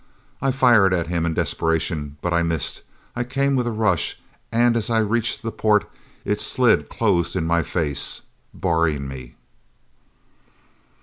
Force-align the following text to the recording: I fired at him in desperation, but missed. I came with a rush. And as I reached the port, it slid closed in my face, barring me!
I 0.41 0.49
fired 0.49 0.95
at 0.95 1.05
him 1.09 1.27
in 1.27 1.35
desperation, 1.35 2.17
but 2.23 2.33
missed. 2.43 2.81
I 3.15 3.23
came 3.23 3.55
with 3.55 3.67
a 3.67 3.71
rush. 3.71 4.19
And 4.51 4.75
as 4.75 4.89
I 4.89 4.97
reached 4.97 5.43
the 5.43 5.51
port, 5.51 5.87
it 6.25 6.41
slid 6.41 6.89
closed 6.89 7.35
in 7.35 7.45
my 7.45 7.61
face, 7.61 8.21
barring 8.51 9.07
me! 9.07 9.35